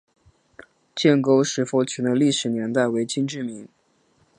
[0.95, 3.67] 建沟石佛群的历史年代为金至明。